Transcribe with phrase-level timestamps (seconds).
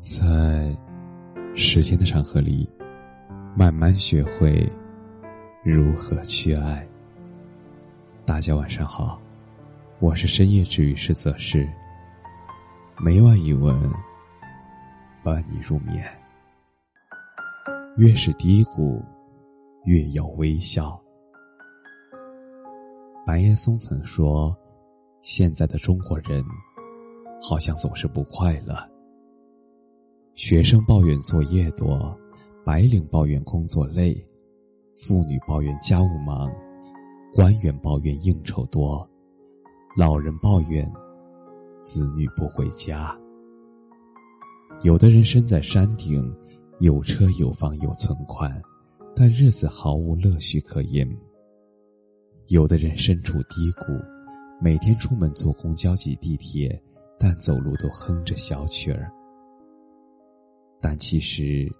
[0.00, 0.74] 在
[1.54, 2.66] 时间的长河里，
[3.54, 4.66] 慢慢学会
[5.62, 6.88] 如何去爱。
[8.24, 9.20] 大家晚上好，
[9.98, 11.68] 我是深夜治愈师泽是。
[12.98, 13.78] 每晚一文
[15.22, 16.02] 伴你入眠。
[17.98, 19.04] 越是低谷，
[19.84, 20.98] 越要微笑。
[23.26, 24.56] 白岩松曾说
[25.20, 26.42] ：“现在的中国人，
[27.42, 28.74] 好像总是不快乐。”
[30.42, 32.18] 学生抱怨作业多，
[32.64, 34.16] 白领抱怨工作累，
[34.94, 36.50] 妇女抱怨家务忙，
[37.34, 39.06] 官员抱怨应酬多，
[39.98, 40.90] 老人抱怨
[41.76, 43.14] 子女不回家。
[44.80, 46.34] 有的人身在山顶，
[46.78, 48.50] 有车有房有存款，
[49.14, 51.06] 但日子毫无乐趣可言；
[52.46, 53.92] 有的人身处低谷，
[54.58, 56.82] 每天出门坐公交挤地铁，
[57.18, 59.12] 但走路都哼着小曲儿。
[60.82, 61.70] 但其实，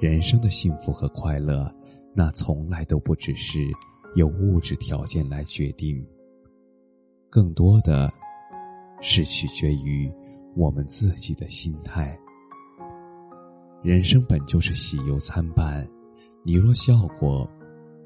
[0.00, 1.70] 人生的幸福和快乐，
[2.14, 3.60] 那从来都不只是
[4.14, 6.02] 由物质条件来决定，
[7.28, 8.10] 更多的
[9.02, 10.10] 是取决于
[10.56, 12.18] 我们自己的心态。
[13.82, 15.86] 人生本就是喜忧参半，
[16.42, 17.46] 你若笑过，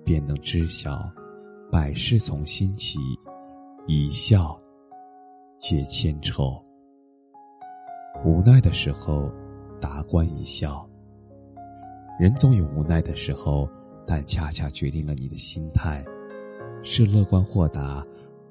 [0.04, 1.08] 便能知晓，
[1.70, 2.98] 百事从心起，
[3.86, 4.60] 一笑
[5.60, 6.60] 解千愁。
[8.24, 9.32] 无奈的时候。
[9.84, 10.88] 达观一笑。
[12.18, 13.68] 人总有无奈的时候，
[14.06, 16.02] 但恰恰决定了你的心态，
[16.82, 18.02] 是乐观豁达，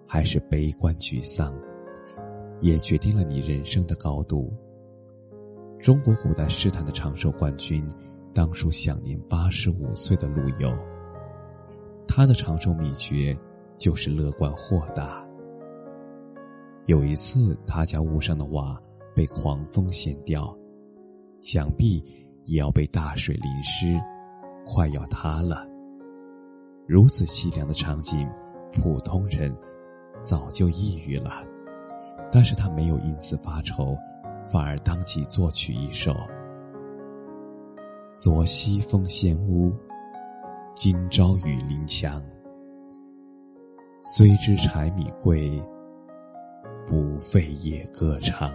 [0.07, 1.51] 还是悲观沮丧，
[2.61, 4.53] 也决定了你人生的高度。
[5.79, 7.83] 中国古代诗坛的长寿冠军，
[8.31, 10.71] 当属享年八十五岁的陆游。
[12.07, 13.35] 他的长寿秘诀
[13.79, 15.27] 就是乐观豁达。
[16.85, 18.79] 有一次，他家屋上的瓦
[19.15, 20.55] 被狂风掀掉。
[21.43, 22.01] 想必
[22.45, 24.01] 也要被大水淋湿，
[24.65, 25.67] 快要塌了。
[26.87, 28.25] 如此凄凉的场景，
[28.71, 29.53] 普通人
[30.21, 31.45] 早就抑郁了。
[32.31, 33.95] 但是他没有因此发愁，
[34.49, 36.15] 反而当即作曲一首
[38.15, 39.71] ：“昨夕风先屋，
[40.73, 42.23] 今朝雨淋墙。
[44.01, 45.61] 虽知柴米贵，
[46.87, 48.49] 不费夜歌长。”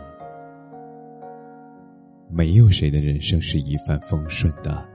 [2.31, 4.87] 没有谁的人生是一帆风顺的，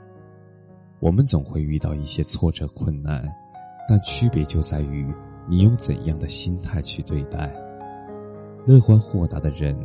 [0.99, 3.23] 我们总会遇到一些挫折困难，
[3.89, 5.11] 但区别就在于
[5.49, 7.51] 你用怎样的心态去对待。
[8.67, 9.75] 乐观豁达的人，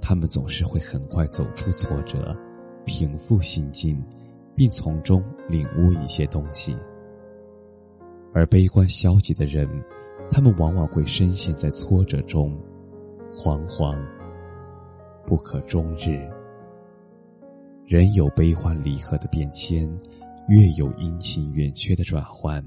[0.00, 2.36] 他们总是会很快走出挫折，
[2.84, 4.02] 平复心境，
[4.56, 6.74] 并从中领悟一些东西；
[8.34, 9.66] 而悲观消极的人，
[10.28, 12.58] 他们往往会深陷在挫折中，
[13.30, 13.96] 惶惶
[15.24, 16.28] 不可终日。
[17.86, 19.88] 人有悲欢离合的变迁，
[20.48, 22.60] 月有阴晴圆缺的转换。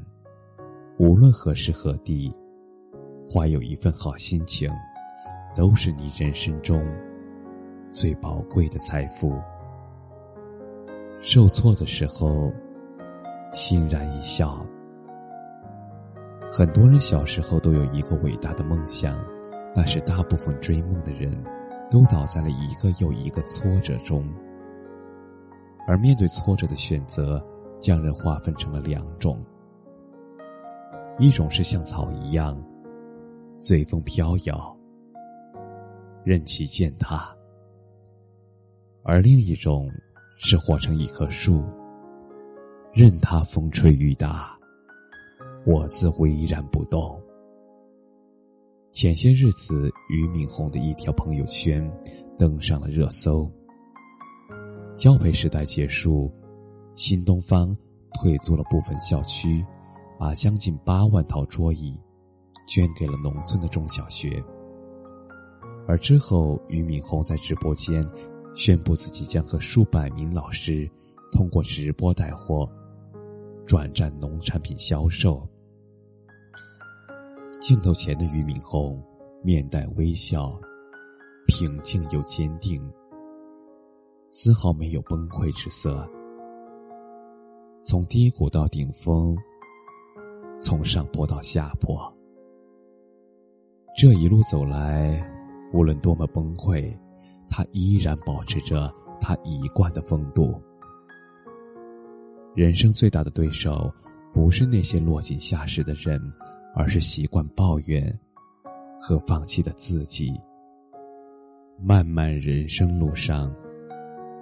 [0.98, 2.34] 无论何时何地，
[3.30, 4.72] 怀有一份好心情，
[5.54, 6.82] 都是你人生中
[7.92, 9.38] 最宝贵的财富。
[11.20, 12.50] 受挫的时候，
[13.52, 14.66] 欣然一笑。
[16.50, 19.22] 很多人小时候都有一个伟大的梦想，
[19.76, 21.30] 但是大部分追梦的人，
[21.92, 24.26] 都倒在了一个又一个挫折中。
[25.90, 27.44] 而面对挫折的选择，
[27.82, 29.44] 将人划分成了两种：
[31.18, 32.56] 一种是像草一样
[33.56, 34.78] 随风飘摇，
[36.24, 37.36] 任其践踏；
[39.02, 39.90] 而另一种
[40.38, 41.64] 是活成一棵树，
[42.94, 44.56] 任它风吹雨打，
[45.66, 47.20] 我自巍然不动。
[48.92, 51.92] 前些日子，俞敏洪的一条朋友圈
[52.38, 53.52] 登上了热搜。
[55.00, 56.30] 教培时代结束，
[56.94, 57.74] 新东方
[58.16, 59.66] 退租了部分校区，
[60.20, 61.98] 把将近八万套桌椅
[62.68, 64.44] 捐给了农村的中小学。
[65.88, 68.06] 而之后，俞敏洪在直播间
[68.56, 70.86] 宣布自己将和数百名老师
[71.32, 72.70] 通过直播带货，
[73.66, 75.48] 转战农产品销售。
[77.62, 79.02] 镜头前的俞敏洪
[79.42, 80.60] 面带微笑，
[81.48, 82.84] 平静又坚定。
[84.32, 86.08] 丝毫没有崩溃之色。
[87.82, 89.36] 从低谷到顶峰，
[90.60, 91.98] 从上坡到下坡，
[93.98, 95.20] 这一路走来，
[95.74, 96.96] 无论多么崩溃，
[97.50, 100.62] 他依然保持着他一贯的风度。
[102.54, 103.92] 人生最大的对手，
[104.32, 106.22] 不是那些落井下石的人，
[106.76, 108.16] 而是习惯抱怨
[109.00, 110.40] 和放弃的自己。
[111.82, 113.52] 漫漫人生路上。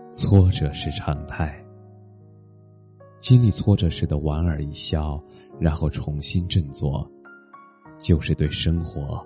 [0.10, 1.64] 挫折是常态。
[3.20, 5.22] 经历挫折时的莞尔一笑，
[5.60, 7.10] 然后重新振作，
[7.98, 9.26] 就是对生活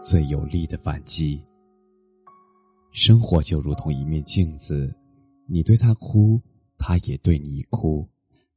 [0.00, 1.44] 最有力的反击。
[2.92, 4.92] 生活就如同一面镜子，
[5.46, 6.40] 你对他哭，
[6.78, 8.08] 他也对你哭。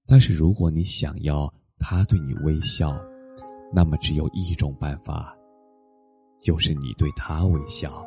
[0.08, 2.96] 但是如果你想要他对你微笑，
[3.74, 5.36] 那么只有一种办法，
[6.40, 8.06] 就是你对他微笑。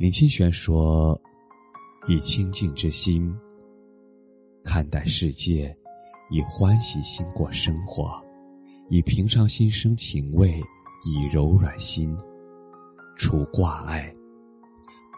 [0.00, 1.20] 林清玄说
[2.08, 3.30] ：“以清净之心。”
[4.64, 5.76] 看待世界，
[6.30, 8.10] 以欢喜心过生活，
[8.88, 10.58] 以平常心生情味，
[11.04, 12.16] 以柔软心
[13.14, 14.10] 除挂碍。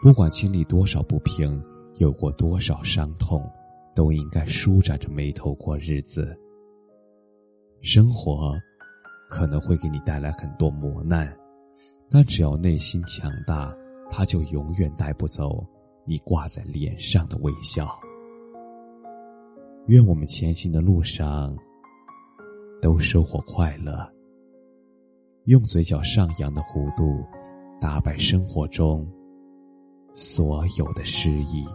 [0.01, 1.63] 不管经历多少不平，
[1.99, 3.49] 有过多少伤痛，
[3.95, 6.37] 都应该舒展着眉头过日子。
[7.79, 8.53] 生活
[9.29, 11.33] 可能会给你带来很多磨难，
[12.11, 13.73] 但只要内心强大，
[14.15, 15.65] 它就永远带不走
[16.05, 17.89] 你挂在脸上的微笑。
[19.87, 21.57] 愿我们前行的路上
[22.79, 24.07] 都收获快乐，
[25.45, 27.25] 用嘴角上扬的弧度
[27.81, 29.05] 打败生活中
[30.13, 31.67] 所有的失意。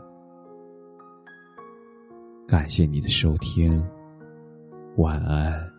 [2.46, 3.84] 感谢你的收听，
[4.96, 5.77] 晚安。